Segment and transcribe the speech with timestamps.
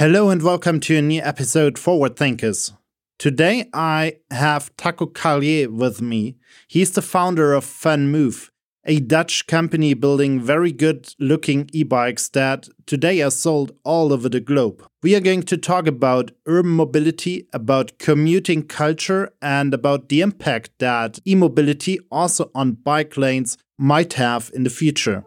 [0.00, 2.72] Hello and welcome to a new episode Forward Thinkers.
[3.18, 6.38] Today I have Taco Carlier with me.
[6.66, 8.48] He's the founder of VanMoof,
[8.86, 14.30] a Dutch company building very good looking e bikes that today are sold all over
[14.30, 14.82] the globe.
[15.02, 20.70] We are going to talk about urban mobility, about commuting culture, and about the impact
[20.78, 25.26] that e mobility also on bike lanes might have in the future.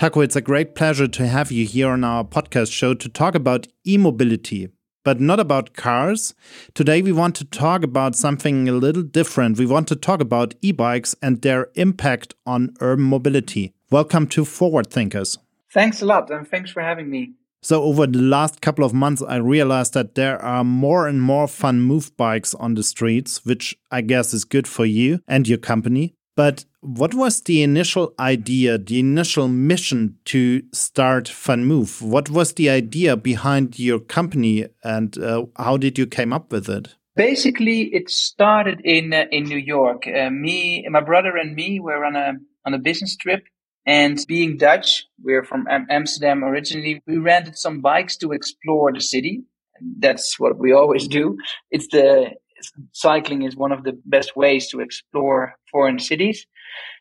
[0.00, 3.34] Taco, it's a great pleasure to have you here on our podcast show to talk
[3.34, 4.70] about e mobility,
[5.04, 6.32] but not about cars.
[6.72, 9.58] Today, we want to talk about something a little different.
[9.58, 13.74] We want to talk about e bikes and their impact on urban mobility.
[13.90, 15.36] Welcome to Forward Thinkers.
[15.70, 17.34] Thanks a lot, and thanks for having me.
[17.60, 21.44] So, over the last couple of months, I realized that there are more and more
[21.44, 26.14] VanMoof bikes on the streets, which I guess is good for you and your company.
[26.36, 32.00] But what was the initial idea, the initial mission to start VanMoof?
[32.00, 36.68] What was the idea behind your company, and uh, how did you came up with
[36.68, 36.94] it?
[37.16, 40.06] Basically, it started in uh, in New York.
[40.06, 42.32] Uh, me, my brother, and me were on a
[42.64, 43.44] on a business trip,
[43.86, 47.02] and being Dutch, we're from Am Amsterdam originally.
[47.06, 49.42] We rented some bikes to explore the city.
[49.98, 51.36] That's what we always do.
[51.70, 52.30] It's the
[52.92, 56.46] cycling is one of the best ways to explore foreign cities.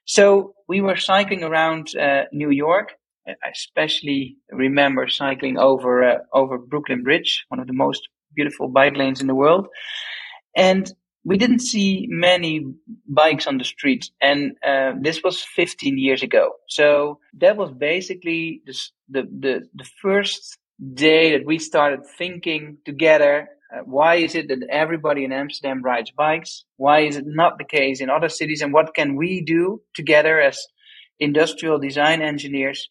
[0.10, 2.94] So we were cycling around uh, New York.
[3.28, 8.96] I especially remember cycling over uh, over Brooklyn Bridge, one of the most beautiful bike
[8.96, 9.68] lanes in the world,
[10.56, 10.92] and
[11.24, 12.66] we didn't see many
[13.08, 14.10] bikes on the street.
[14.20, 16.54] And uh, this was 15 years ago.
[16.68, 18.74] So that was basically the,
[19.10, 20.58] the the the first
[20.96, 26.12] day that we started thinking together uh, why is it that everybody in Amsterdam rides
[26.12, 26.66] bikes?
[26.78, 28.62] Why is it not the case in other cities?
[28.62, 30.60] And what can we do together as
[31.20, 32.90] industrial design engineers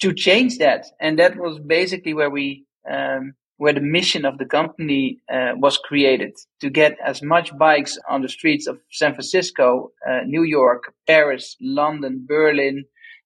[0.00, 0.86] to change that?
[1.00, 5.78] And that was basically where we, um, where the mission of the company uh, was
[5.78, 10.94] created to get as much bikes on the streets of San Francisco, uh, New York,
[11.06, 12.84] Paris, London, Berlin,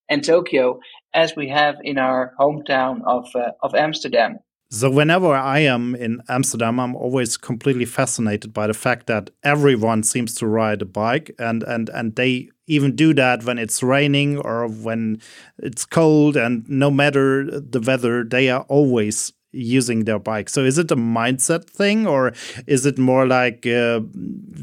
[0.09, 0.81] and Tokyo
[1.13, 4.39] as we have in our hometown of uh, of Amsterdam.
[4.73, 10.05] So, whenever I am in Amsterdam, I'm always completely fascinated by the fact that everyone
[10.05, 14.39] seems to ride a bike, and and and they even do that when it's raining
[14.39, 15.21] or when
[15.59, 20.49] it's cold, and no matter the weather, they are always using their bike.
[20.49, 22.33] So is it a mindset thing or
[22.67, 24.01] is it more like uh,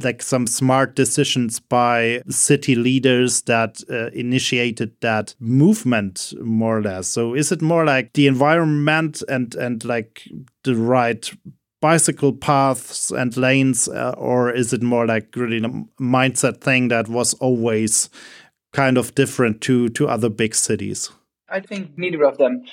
[0.04, 7.08] like some smart decisions by city leaders that uh, initiated that movement more or less?
[7.08, 10.28] So is it more like the environment and and like
[10.64, 11.32] the right
[11.80, 15.70] bicycle paths and lanes uh, or is it more like really a
[16.02, 18.10] mindset thing that was always
[18.74, 21.10] kind of different to to other big cities?
[21.50, 22.64] I think neither of them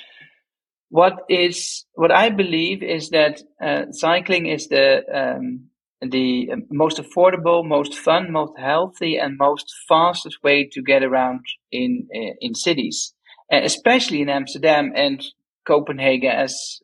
[0.89, 5.69] what is what I believe is that uh, cycling is the um,
[6.01, 11.41] the most affordable, most fun, most healthy, and most fastest way to get around
[11.71, 13.13] in uh, in cities,
[13.51, 15.25] uh, especially in Amsterdam and
[15.65, 16.79] Copenhagen as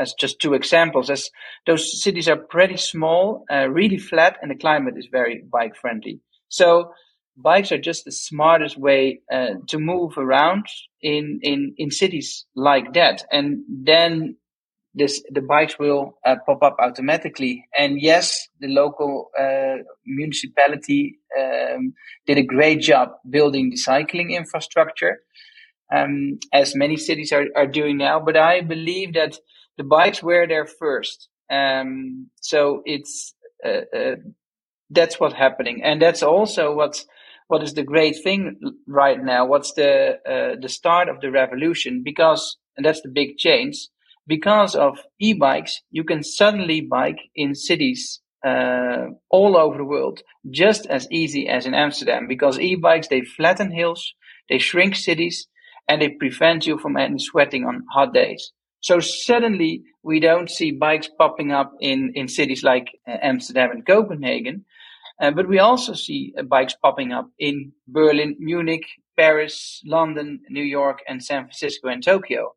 [0.00, 1.10] as just two examples.
[1.10, 1.30] As
[1.66, 6.20] those cities are pretty small, uh, really flat, and the climate is very bike friendly.
[6.48, 6.92] So
[7.36, 10.66] bikes are just the smartest way uh, to move around
[11.00, 13.24] in, in, in cities like that.
[13.32, 14.36] And then
[14.94, 17.64] this, the bikes will uh, pop up automatically.
[17.76, 21.94] And yes, the local uh, municipality um,
[22.26, 25.20] did a great job building the cycling infrastructure,
[25.94, 28.20] um, as many cities are, are doing now.
[28.20, 29.38] But I believe that
[29.78, 31.28] the bikes were there first.
[31.50, 33.34] Um, so it's
[33.64, 34.16] uh, uh,
[34.90, 37.06] that's what's happening, and that's also what's
[37.48, 39.46] what is the great thing right now?
[39.46, 42.02] What's the uh, the start of the revolution?
[42.02, 43.88] Because and that's the big change.
[44.26, 50.86] Because of e-bikes, you can suddenly bike in cities uh, all over the world just
[50.86, 52.28] as easy as in Amsterdam.
[52.28, 54.14] Because e-bikes they flatten hills,
[54.48, 55.48] they shrink cities,
[55.88, 58.52] and they prevent you from any sweating on hot days.
[58.80, 63.86] So suddenly we don't see bikes popping up in in cities like uh, Amsterdam and
[63.86, 64.64] Copenhagen
[65.30, 68.84] but we also see uh, bikes popping up in Berlin, Munich,
[69.16, 72.54] Paris, London, New York, and San Francisco and Tokyo.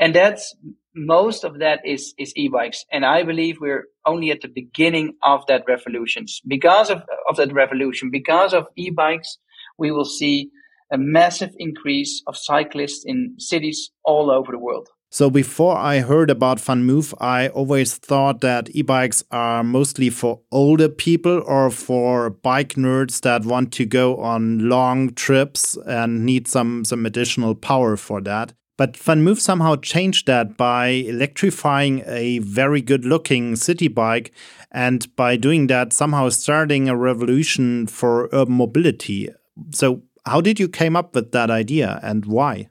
[0.00, 0.56] And that's
[0.94, 2.84] most of that is, is e-bikes.
[2.90, 6.26] And I believe we're only at the beginning of that revolution.
[6.46, 9.38] Because of, of that revolution, because of e-bikes,
[9.76, 10.50] we will see
[10.92, 14.88] a massive increase of cyclists in cities all over the world.
[15.10, 20.90] So before I heard about VanMoof, I always thought that e-bikes are mostly for older
[20.90, 26.84] people or for bike nerds that want to go on long trips and need some
[26.84, 28.52] some additional power for that.
[28.76, 34.30] But VanMoof somehow changed that by electrifying a very good looking city bike
[34.70, 39.30] and by doing that somehow starting a revolution for urban mobility.
[39.72, 42.68] So how did you came up with that idea and why?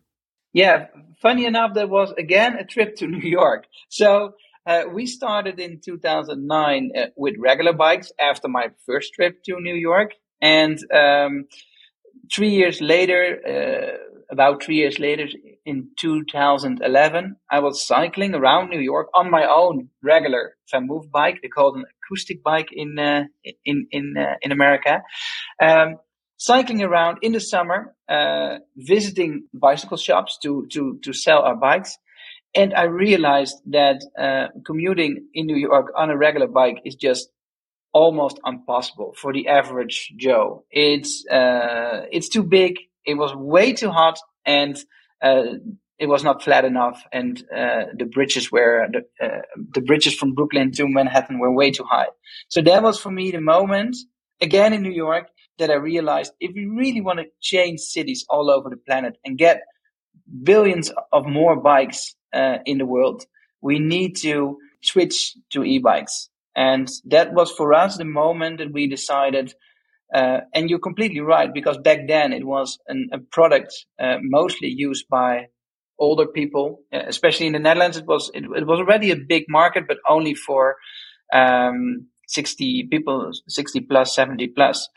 [0.53, 0.87] Yeah,
[1.21, 3.65] funny enough, that was again a trip to New York.
[3.89, 4.33] So
[4.65, 9.75] uh, we started in 2009 uh, with regular bikes after my first trip to New
[9.75, 10.11] York.
[10.41, 11.45] And um,
[12.33, 13.97] three years later, uh,
[14.29, 15.27] about three years later,
[15.65, 21.39] in 2011, I was cycling around New York on my own regular VanMoof bike.
[21.41, 23.23] They call it an acoustic bike in uh,
[23.65, 25.01] in in uh, in America.
[25.61, 25.97] Um,
[26.37, 31.97] cycling around in the summer, uh, visiting bicycle shops to to to sell our bikes.
[32.55, 37.29] And I realized that uh, commuting in New York on a regular bike is just
[37.91, 40.63] almost impossible for the average Joe.
[40.71, 42.77] It's uh, it's too big.
[43.05, 44.77] It was way too hot, and
[45.21, 45.43] uh,
[45.97, 49.41] it was not flat enough, and uh, the bridges were the, uh,
[49.73, 52.07] the bridges from Brooklyn to Manhattan were way too high.
[52.47, 53.97] So that was for me the moment
[54.41, 55.27] again in New York
[55.59, 59.37] that I realized if we really want to change cities all over the planet and
[59.37, 59.61] get
[60.43, 63.25] billions of more bikes uh, in the world,
[63.61, 66.29] we need to switch to e-bikes.
[66.55, 69.53] And that was for us the moment that we decided.
[70.13, 74.69] Uh, and you're completely right because back then it was an, a product uh, mostly
[74.69, 75.47] used by
[75.99, 77.97] older people, uh, especially in the Netherlands.
[77.97, 80.77] It was it, it, was already a big market, but only for
[81.33, 84.87] um, 60 people, 60 plus, 70 plus.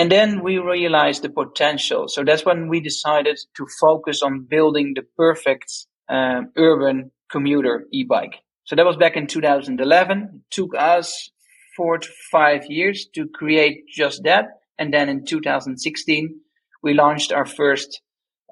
[0.00, 2.08] And then we realized the potential.
[2.08, 5.70] So that's when we decided to focus on building the perfect
[6.08, 8.36] uh, urban commuter e-bike.
[8.64, 10.22] So that was back in 2011.
[10.22, 11.30] It took us
[11.76, 14.46] four to five years to create just that.
[14.78, 16.40] And then in 2016,
[16.82, 18.00] we launched our first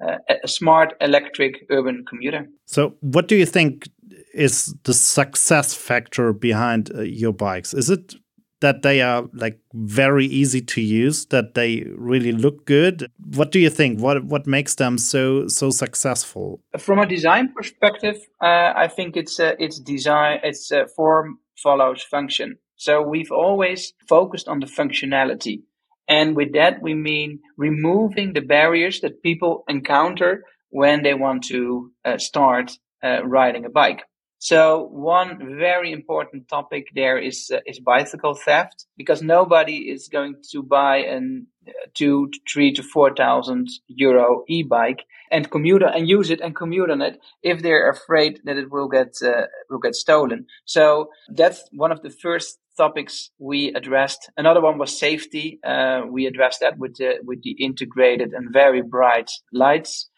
[0.06, 2.46] uh, smart electric urban commuter.
[2.66, 3.88] So, what do you think
[4.34, 7.72] is the success factor behind uh, your bikes?
[7.72, 8.14] Is it
[8.60, 13.10] that they are like very easy to use that they really look good.
[13.34, 14.00] What do you think?
[14.00, 16.60] What what makes them so so successful?
[16.78, 22.02] From a design perspective uh, i think it's uh, it's design it's uh, form follows
[22.02, 22.56] function.
[22.76, 25.62] So we've always focused on the functionality.
[26.08, 31.90] And with that we mean removing the barriers that people encounter when they want to
[32.04, 32.72] uh, start
[33.02, 34.02] uh, riding a bike
[34.38, 40.36] so one very important topic there is uh, is bicycle theft because nobody is going
[40.52, 46.30] to buy an uh, two, three to four thousand euro e-bike and commute and use
[46.30, 49.94] it and commute on it if they're afraid that it will get uh, will get
[49.94, 50.46] stolen.
[50.64, 54.30] So that's one of the first topics we addressed.
[54.36, 55.58] Another one was safety.
[55.64, 60.08] Uh, we addressed that with the with the integrated and very bright lights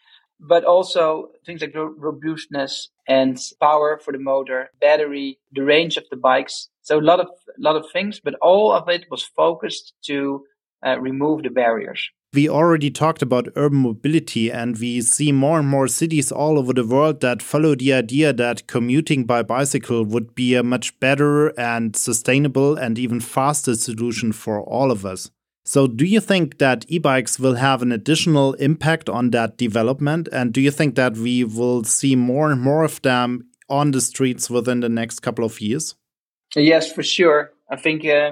[0.41, 6.17] but also things like robustness and power for the motor, battery, the range of the
[6.17, 6.69] bikes.
[6.81, 7.27] So a lot of
[7.59, 10.43] lot of things, but all of it was focused to
[10.85, 12.09] uh, remove the barriers.
[12.33, 16.71] We already talked about urban mobility, and we see more and more cities all over
[16.71, 21.49] the world that follow the idea that commuting by bicycle would be a much better
[21.59, 25.29] and sustainable and even faster solution for all of us.
[25.63, 30.27] So, do you think that e bikes will have an additional impact on that development?
[30.31, 34.01] And do you think that we will see more and more of them on the
[34.01, 35.95] streets within the next couple of years?
[36.55, 37.51] Yes, for sure.
[37.69, 38.31] I think uh,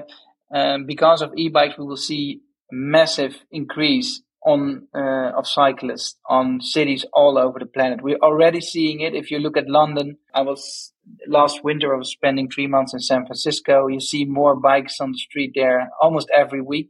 [0.52, 2.40] um, because of e bikes, we will see
[2.72, 8.02] massive increase on uh, of cyclists on cities all over the planet.
[8.02, 9.14] We're already seeing it.
[9.14, 10.92] If you look at London, I was
[11.26, 11.94] last winter.
[11.94, 13.86] I was spending three months in San Francisco.
[13.86, 16.88] You see more bikes on the street there almost every week.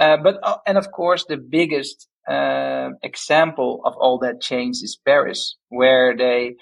[0.00, 4.98] Uh, but uh, and of course, the biggest uh, example of all that change is
[5.04, 6.56] Paris, where they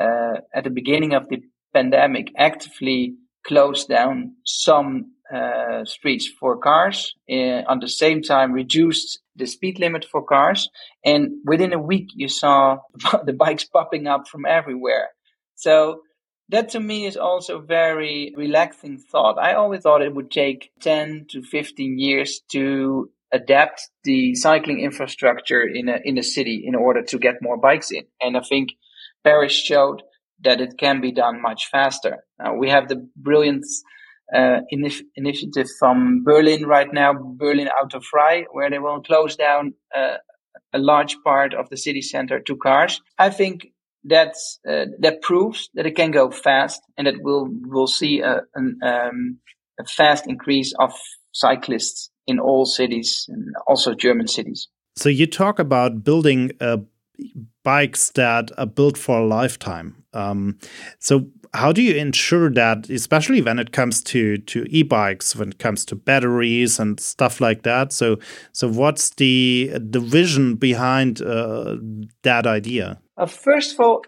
[0.00, 1.42] uh, at the beginning of the
[1.74, 3.14] pandemic actively
[3.46, 7.14] closed down some uh, streets for cars.
[7.28, 10.70] at the same time, reduced the speed limit for cars,
[11.04, 12.78] and within a week, you saw
[13.26, 15.10] the bikes popping up from everywhere.
[15.56, 16.00] So
[16.50, 19.38] that to me is also a very relaxing thought.
[19.38, 25.62] I always thought it would take 10 to 15 years to adapt the cycling infrastructure
[25.62, 28.04] in a, in a city in order to get more bikes in.
[28.20, 28.70] And I think
[29.22, 30.02] Paris showed
[30.40, 32.24] that it can be done much faster.
[32.42, 33.66] Uh, we have the brilliant
[34.34, 34.60] uh,
[35.16, 40.16] initiative from Berlin right now, Berlin Auto Autofrei, where they will close down uh,
[40.72, 43.00] a large part of the city center to cars.
[43.18, 43.68] I think
[44.08, 48.42] that's uh, that proves that it can go fast, and that we'll we'll see a,
[48.54, 49.38] an, um,
[49.78, 50.92] a fast increase of
[51.32, 54.68] cyclists in all cities and also German cities.
[54.96, 56.78] So you talk about building uh,
[57.62, 60.04] bikes that are built for a lifetime.
[60.12, 60.58] Um,
[60.98, 65.58] so how do you ensure that, especially when it comes to to e-bikes, when it
[65.58, 67.92] comes to batteries and stuff like that?
[67.92, 68.18] So
[68.52, 71.76] so what's the the vision behind uh,
[72.22, 73.00] that idea?
[73.16, 74.02] Uh, first of all,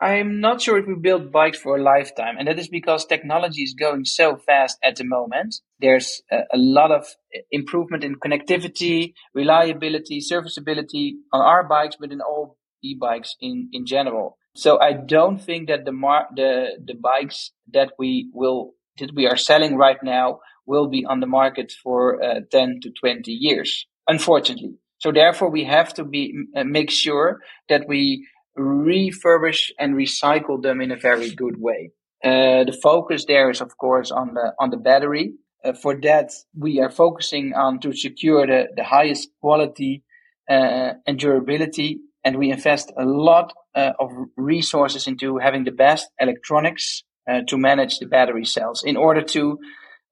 [0.00, 3.62] I'm not sure if we build bikes for a lifetime, and that is because technology
[3.62, 5.60] is going so fast at the moment.
[5.78, 7.06] There's a, a lot of
[7.52, 14.38] improvement in connectivity, reliability, serviceability on our bikes, but in all e-bikes in, in general.
[14.54, 19.26] So I don't think that the mar- the the bikes that we will that we
[19.26, 23.86] are selling right now will be on the market for uh, 10 to 20 years,
[24.06, 24.74] unfortunately.
[24.98, 28.28] So therefore, we have to be uh, make sure that we
[28.58, 31.90] refurbish and recycle them in a very good way.
[32.22, 35.32] Uh, the focus there is, of course, on the on the battery.
[35.64, 40.02] Uh, for that, we are focusing on to secure the, the highest quality
[40.50, 46.08] uh, and durability, and we invest a lot uh, of resources into having the best
[46.20, 49.58] electronics uh, to manage the battery cells in order to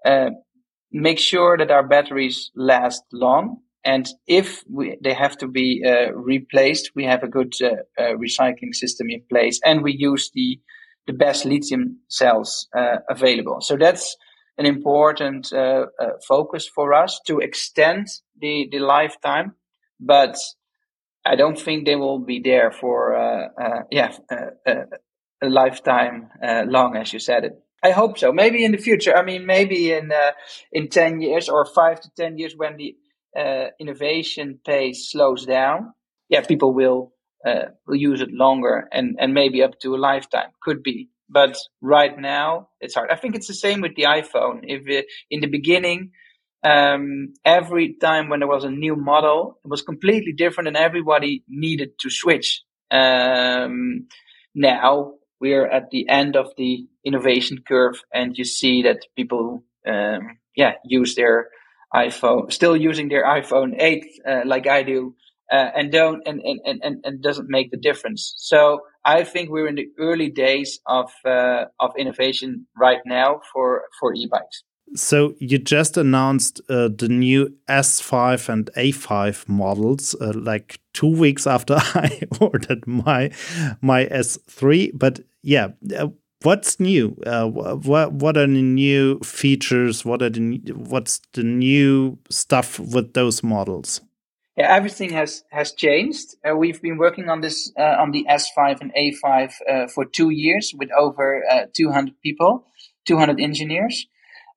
[0.04, 0.30] uh,
[0.92, 6.12] make sure that our batteries last long and if we, they have to be uh,
[6.12, 10.60] replaced, we have a good uh, uh, recycling system in place, and we use the
[11.06, 12.68] the best lithium cells
[13.08, 13.60] available.
[13.62, 14.16] So that's
[14.58, 15.50] an important
[16.28, 18.06] focus for us to extend
[18.38, 19.54] the the lifetime,
[19.98, 20.36] but
[21.24, 24.84] I don't think they will be there for uh, uh, yeah uh,
[25.42, 26.28] a lifetime
[26.66, 27.52] long, as you said it.
[27.82, 28.30] I hope so.
[28.30, 29.16] Maybe in the future.
[29.16, 30.12] I mean, maybe in
[30.72, 32.96] in ten years or five to ten years when the
[33.36, 35.92] uh, innovation pace slows down,
[36.28, 37.12] yeah, people will
[37.46, 40.50] uh, will use it longer and and maybe up to a lifetime.
[40.62, 43.10] Could be, but right now it's hard.
[43.10, 44.60] I think it's the same with the iPhone.
[44.62, 46.10] If in the beginning,
[46.62, 51.44] um, every time when there was a new model, it was completely different, and everybody
[51.48, 52.62] needed to switch.
[52.90, 54.08] Um,
[54.54, 60.38] now we're at the end of the innovation curve, and you see that people, um,
[60.54, 61.48] yeah, use their
[61.94, 65.14] iPhone, still using their iPhone 8 uh, like I do,
[65.50, 68.34] uh, and don't and, and, and, and doesn't make the difference.
[68.36, 73.84] So I think we're in the early days of uh, of innovation right now for
[73.98, 74.62] for e-bikes.
[74.94, 81.46] So you just announced uh, the new S5 and A5 models, uh, like two weeks
[81.46, 83.30] after I ordered my
[83.80, 84.90] my S3.
[84.94, 86.08] But yeah, uh,
[86.42, 87.16] what's new?
[87.24, 90.04] Uh, what what are the new features?
[90.04, 94.00] What are the what's the new stuff with those models?
[94.56, 96.34] Yeah, everything has has changed.
[96.44, 100.30] Uh, we've been working on this uh, on the S5 and A5 uh, for two
[100.30, 102.66] years with over uh, 200 people,
[103.06, 104.06] 200 engineers.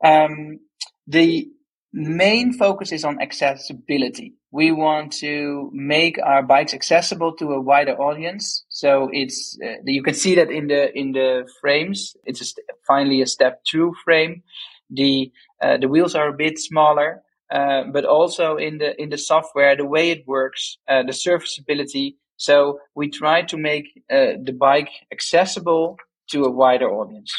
[0.03, 0.60] Um,
[1.07, 1.48] the
[1.93, 4.33] main focus is on accessibility.
[4.51, 8.65] We want to make our bikes accessible to a wider audience.
[8.69, 12.15] So it's uh, you can see that in the in the frames.
[12.25, 14.43] It's a st- finally a step-through frame.
[14.89, 15.31] The
[15.62, 19.75] uh, the wheels are a bit smaller, uh, but also in the in the software,
[19.75, 22.17] the way it works, uh, the serviceability.
[22.38, 25.98] So we try to make uh, the bike accessible
[26.31, 27.31] to a wider audience.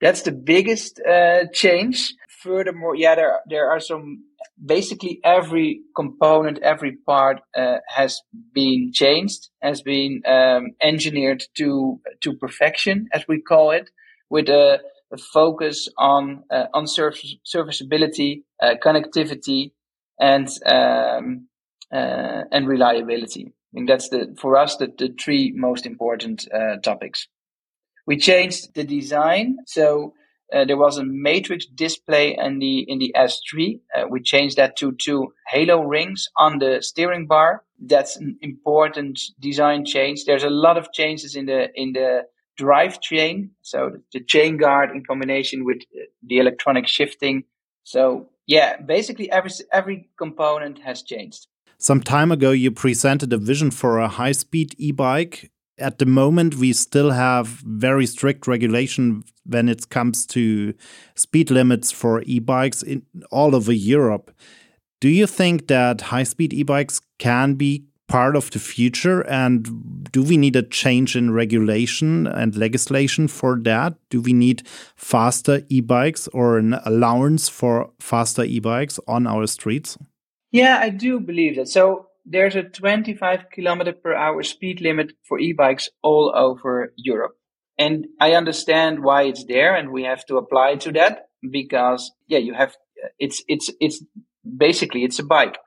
[0.00, 4.24] That's the biggest uh, change furthermore, yeah, there there are some.
[4.64, 8.20] Basically, every component, every part uh, has
[8.52, 13.90] been changed, has been um, engineered to to perfection, as we call it,
[14.28, 14.80] with a,
[15.12, 19.72] a focus on uh, on service, serviceability, uh, connectivity,
[20.18, 21.48] and um,
[21.92, 23.46] uh, and reliability.
[23.46, 27.28] I think that's the for us the, the three most important uh, topics.
[28.06, 30.14] We changed the design, so
[30.52, 33.80] uh, there was a matrix display in the in the S3.
[33.94, 37.62] Uh, we changed that to two halo rings on the steering bar.
[37.78, 40.24] That's an important design change.
[40.24, 42.22] There's a lot of changes in the in the
[42.58, 43.50] drivetrain.
[43.62, 45.78] So the chain guard in combination with
[46.26, 47.44] the electronic shifting.
[47.84, 51.46] So yeah, basically every every component has changed.
[51.78, 56.72] Some time ago, you presented a vision for a high-speed e-bike at the moment we
[56.72, 60.74] still have very strict regulation when it comes to
[61.14, 64.30] speed limits for e-bikes in all over Europe.
[65.00, 69.22] Do you think that high-speed e-bikes can be part of the future?
[69.22, 73.94] And do we need a change in regulation and legislation for that?
[74.10, 74.62] Do we need
[74.96, 79.96] faster e-bikes or an allowance for faster e-bikes on our streets?
[80.52, 81.68] Yeah i do believe that.
[81.68, 87.32] So there's a 25 kilometer per hour speed limit for e-bikes all over europe
[87.78, 92.38] and i understand why it's there and we have to apply to that because yeah
[92.38, 92.76] you have
[93.18, 94.02] it's it's it's
[94.56, 95.58] basically it's a bike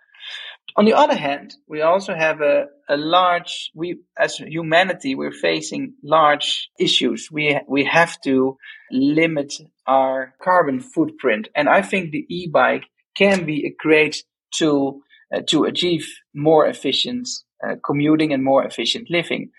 [0.75, 5.93] on the other hand, we also have a, a large, we, as humanity, we're facing
[6.03, 7.29] large issues.
[7.31, 8.57] We, we have to
[8.91, 9.53] limit
[9.85, 11.49] our carbon footprint.
[11.55, 15.01] And I think the e-bike can be a great tool
[15.47, 17.27] to achieve more efficient
[17.65, 19.51] uh, commuting and more efficient living.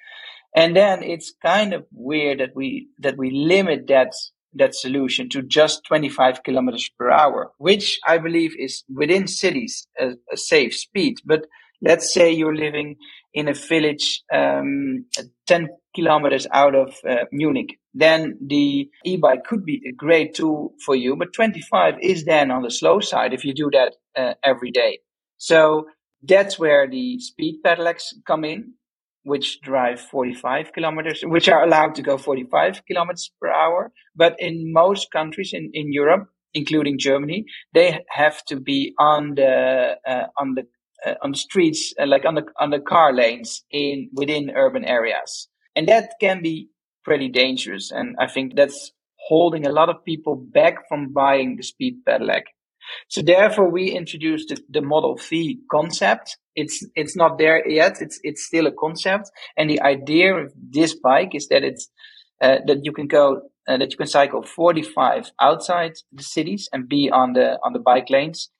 [0.55, 4.13] And then it's kind of weird that we, that we limit that
[4.57, 10.13] that solution to just 25 kilometers per hour, which I believe is within cities a,
[10.33, 11.17] a safe speed.
[11.25, 11.47] But
[11.83, 12.97] let's say you're living
[13.33, 15.07] in a village um,
[15.47, 20.95] 10 kilometers out of uh, Munich, then the e-bike could be a great tool for
[20.95, 21.17] you.
[21.17, 25.01] But 25 is then on the slow side if you do that uh, every day.
[25.45, 25.89] So
[26.23, 28.75] that's where the speed pedelecs come in
[29.25, 33.91] which drive 45 kilometers, which are allowed to go 45 kilometers per hour.
[34.15, 39.97] But in most countries in, in Europe, including Germany, they have to be on the,
[40.07, 40.65] uh, on the,
[41.07, 44.85] uh, on the streets, uh, like on the, on the car lanes in, within urban
[44.85, 45.49] areas.
[45.75, 46.69] And that can be
[47.03, 47.91] pretty dangerous.
[47.91, 48.93] And I think that's
[49.29, 52.45] holding a lot of people back from buying the speed pedelec.
[53.09, 58.01] So therefore we introduced the, the Model V concept it's it's not there yet.
[58.01, 61.89] It's it's still a concept, and the idea of this bike is that it's
[62.41, 66.89] uh, that you can go uh, that you can cycle 45 outside the cities and
[66.89, 68.51] be on the on the bike lanes,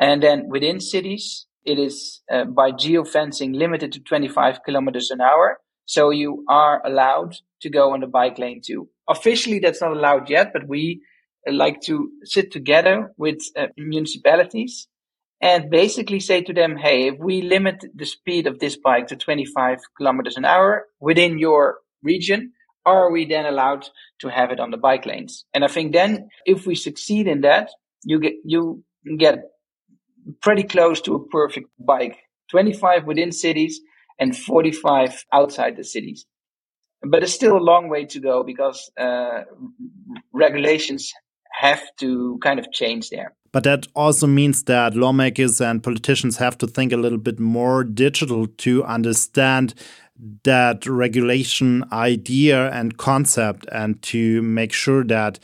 [0.00, 5.58] and then within cities it is uh, by geofencing limited to 25 kilometers an hour.
[5.84, 8.88] So you are allowed to go on the bike lane too.
[9.08, 11.02] Officially, that's not allowed yet, but we
[11.50, 14.88] like to sit together with uh, municipalities
[15.40, 19.16] and basically say to them, hey, if we limit the speed of this bike to
[19.16, 22.52] 25 kilometers an hour within your region,
[22.84, 23.86] are we then allowed
[24.20, 25.44] to have it on the bike lanes?
[25.54, 27.70] And I think then if we succeed in that,
[28.04, 28.82] you get, you
[29.16, 29.38] get
[30.40, 32.16] pretty close to a perfect bike.
[32.50, 33.80] 25 within cities
[34.18, 36.26] and 45 outside the cities.
[37.02, 39.42] But it's still a long way to go because uh,
[40.32, 41.12] regulations
[41.58, 43.34] have to kind of change there.
[43.50, 47.82] But that also means that lawmakers and politicians have to think a little bit more
[47.82, 49.74] digital to understand
[50.44, 55.38] that regulation idea and concept and to make sure that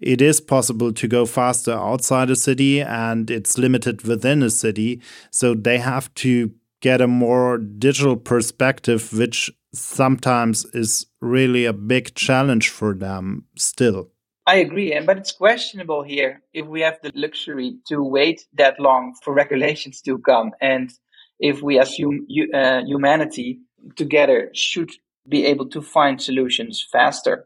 [0.00, 5.00] it is possible to go faster outside a city and it's limited within a city.
[5.30, 12.14] So they have to get a more digital perspective, which sometimes is really a big
[12.14, 14.10] challenge for them still.
[14.46, 19.14] I agree, but it's questionable here if we have the luxury to wait that long
[19.24, 20.92] for regulations to come, and
[21.40, 23.58] if we assume uh, humanity
[23.96, 24.90] together should
[25.28, 27.44] be able to find solutions faster.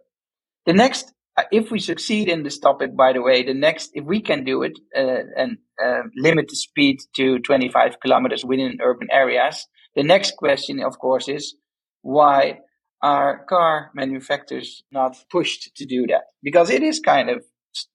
[0.67, 4.05] The next, uh, if we succeed in this topic, by the way, the next, if
[4.05, 9.09] we can do it uh, and uh, limit the speed to 25 kilometers within urban
[9.11, 11.55] areas, the next question, of course, is
[12.03, 12.59] why
[13.03, 16.25] are car manufacturers not pushed to do that?
[16.43, 17.45] Because it is kind of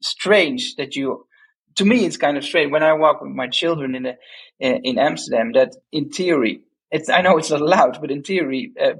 [0.02, 1.28] strange that you,
[1.76, 4.18] to me, it's kind of strange when I walk with my children in the,
[4.60, 8.94] in Amsterdam that in theory, it's, I know it's not allowed, but in theory, uh,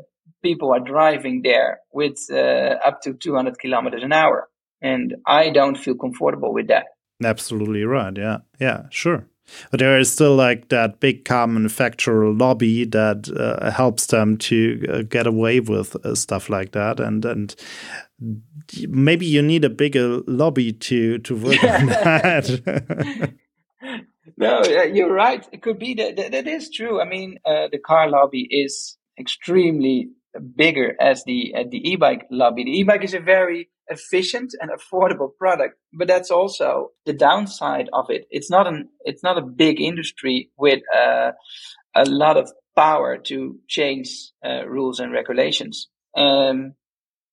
[0.44, 4.48] people are driving there with uh, up to 200 kilometers an hour.
[4.82, 6.86] And I don't feel comfortable with that.
[7.24, 8.16] Absolutely right.
[8.16, 8.40] Yeah.
[8.60, 9.28] Yeah, sure.
[9.72, 14.86] But there is still like that big car manufacturer lobby that uh, helps them to
[14.90, 17.56] uh, get away with uh, stuff like that, and and
[18.88, 23.34] maybe you need a bigger lobby to to work on that.
[24.38, 25.48] no, you're right.
[25.52, 27.02] It could be that that, that is true.
[27.02, 30.10] I mean, uh, the car lobby is extremely
[30.56, 32.64] bigger as the the e-bike lobby.
[32.64, 38.10] The e-bike is a very efficient and affordable product, but that's also the downside of
[38.10, 38.26] it.
[38.30, 41.32] It's not an it's not a big industry with uh,
[41.96, 44.10] a lot of power to change
[44.46, 45.88] uh, rules and regulations.
[46.16, 46.74] Um,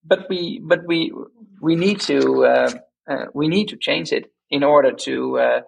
[0.04, 1.12] but we but we
[1.60, 2.72] we need to uh,
[3.08, 5.60] uh we need to change it in order to uh,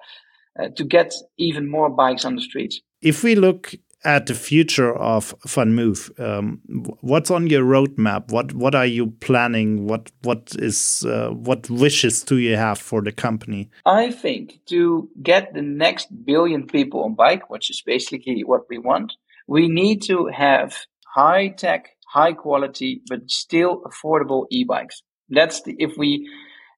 [0.61, 2.81] uh, to get even more bikes on the streets.
[3.01, 6.61] If we look at the future of VanMoof, um,
[7.01, 8.31] what's on your roadmap?
[8.31, 9.87] What what are you planning?
[9.87, 13.71] What what is uh, what wishes do you have for the company?
[13.87, 18.79] I think to get the next billion people on bike, which is basically what we
[18.79, 19.13] want,
[19.47, 20.77] we need to have
[21.15, 25.03] high tech, high quality, but still affordable e-bikes.
[25.31, 26.29] That's the, if we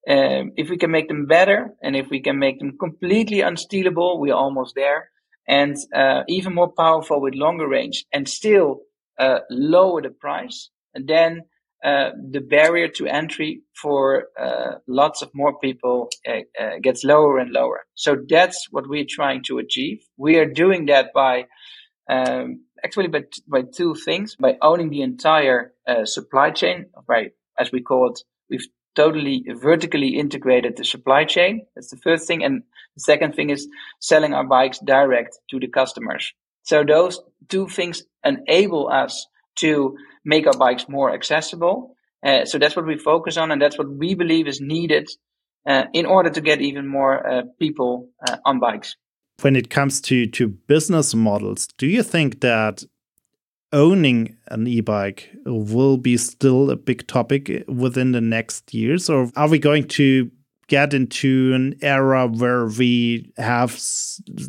[0.08, 4.20] um, if we can make them better and if we can make them completely unstealable,
[4.20, 5.10] we're almost there
[5.48, 8.80] and uh, even more powerful with longer range and still
[9.18, 11.42] uh, lower the price, and then
[11.84, 17.38] uh, the barrier to entry for uh, lots of more people uh, uh, gets lower
[17.38, 17.84] and lower.
[17.94, 19.98] So that's what we're trying to achieve.
[20.16, 21.46] We are doing that by
[22.08, 25.72] um, actually by, by two things: by owning the entire
[26.04, 31.66] supply chain, by as we call it, we've totally vertically integrated the supply chain.
[31.74, 32.42] That's the first thing.
[32.42, 32.62] And
[32.96, 33.68] the second thing is
[34.00, 36.32] selling our bikes direct to the customers.
[36.62, 41.94] So those two things enable us to make our bikes more accessible.
[42.24, 45.08] Uh, so that's what we focus on, and that's what we believe is needed
[45.66, 48.96] uh, in order to get even more uh, people uh, on bikes.
[49.42, 52.84] When it comes to to business models, do you think that
[53.72, 59.48] owning an e-bike will be still a big topic within the next years or are
[59.48, 60.30] we going to
[60.68, 63.80] get into an era where we have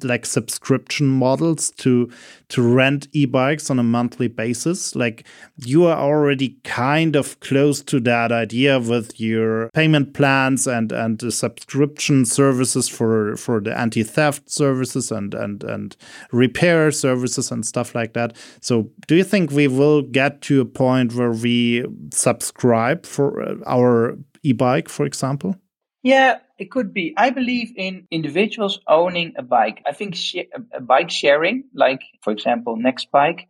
[0.03, 2.09] like subscription models to
[2.49, 5.25] to rent e-bikes on a monthly basis like
[5.57, 11.19] you are already kind of close to that idea with your payment plans and and
[11.19, 15.95] the subscription services for for the anti-theft services and and and
[16.31, 18.35] repair services and stuff like that.
[18.61, 23.55] So do you think we will get to a point where we subscribe for uh,
[23.65, 25.55] our e-bike for example
[26.03, 27.13] yeah, it could be.
[27.17, 29.81] I believe in individuals owning a bike.
[29.85, 33.41] I think sh- a bike sharing, like for example, Nextbike,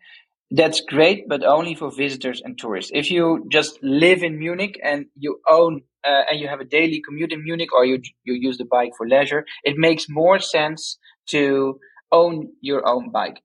[0.51, 2.91] that's great, but only for visitors and tourists.
[2.93, 7.01] If you just live in Munich and you own uh, and you have a daily
[7.05, 10.97] commute in Munich, or you you use the bike for leisure, it makes more sense
[11.29, 11.79] to
[12.11, 13.41] own your own bike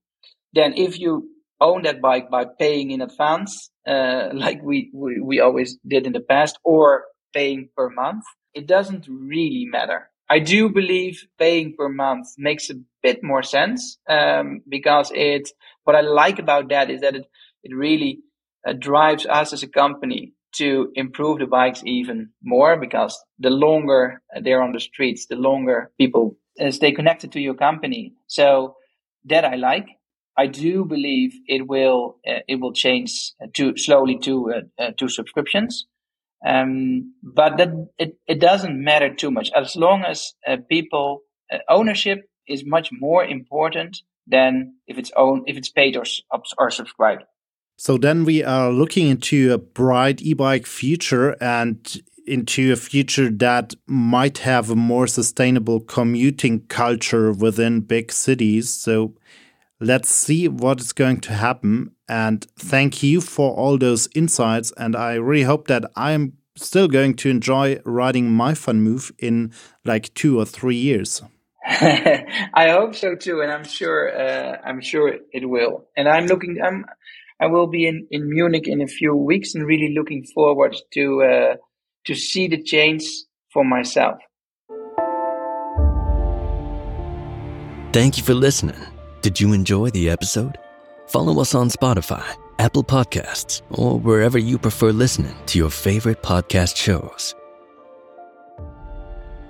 [0.54, 1.28] than if you
[1.60, 6.12] own that bike by paying in advance, uh, like we, we we always did in
[6.12, 10.10] the past, or paying per month it doesn't really matter.
[10.28, 15.50] I do believe paying per month makes a bit more sense um, because it.
[15.84, 17.26] What I like about that is that it
[17.62, 18.20] it really
[18.66, 24.22] uh, drives us as a company to improve the bikes even more because the longer
[24.42, 28.14] they're on the streets, the longer people uh, stay connected to your company.
[28.26, 28.76] So
[29.24, 29.86] that I like.
[30.36, 35.08] I do believe it will uh, it will change to slowly to uh, uh, to
[35.08, 35.86] subscriptions.
[36.44, 41.58] Um, but that it, it doesn't matter too much as long as uh, people uh,
[41.68, 46.04] ownership is much more important than if it's own if it's paid or
[46.58, 47.22] or subscribed.
[47.76, 53.74] So then we are looking into a bright e-bike future and into a future that
[53.86, 58.70] might have a more sustainable commuting culture within big cities.
[58.72, 59.14] So
[59.82, 61.92] let's see what is going to happen.
[62.08, 64.72] And thank you for all those insights.
[64.76, 69.52] And I really hope that I'm still going to enjoy riding my VanMoof in
[69.84, 71.22] like two or three years.
[71.64, 75.86] I hope so too, and I'm sure uh, I'm sure it will.
[75.96, 76.58] And I'm looking.
[76.62, 76.84] I'm
[77.40, 81.22] I will be in, in Munich in a few weeks, and really looking forward to
[81.22, 81.56] uh,
[82.06, 83.04] to see the change
[83.52, 84.18] for myself.
[87.92, 88.76] Thank you for listening.
[89.22, 90.58] Did you enjoy the episode?
[91.06, 92.24] Follow us on Spotify,
[92.58, 97.32] Apple Podcasts, or wherever you prefer listening to your favorite podcast shows.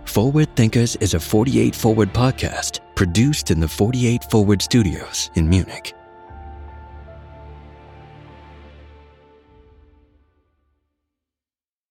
[0.04, 5.94] Forward Thinkers is a 48 Forward podcast produced in the 48 Forward studios in Munich.